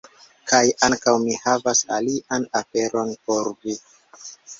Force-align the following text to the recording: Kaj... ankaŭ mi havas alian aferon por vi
Kaj... 0.51 0.61
ankaŭ 0.87 1.11
mi 1.25 1.35
havas 1.41 1.81
alian 1.97 2.47
aferon 2.61 3.13
por 3.29 3.51
vi 3.67 3.77